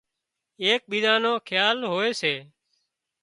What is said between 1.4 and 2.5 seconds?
کيال هوئي سي